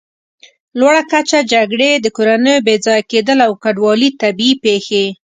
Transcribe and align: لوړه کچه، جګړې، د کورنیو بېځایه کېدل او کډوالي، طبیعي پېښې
لوړه 0.79 1.01
کچه، 1.11 1.39
جګړې، 1.53 1.91
د 1.99 2.07
کورنیو 2.15 2.63
بېځایه 2.67 3.07
کېدل 3.11 3.37
او 3.47 3.51
کډوالي، 3.63 4.09
طبیعي 4.21 4.53
پېښې 4.63 5.05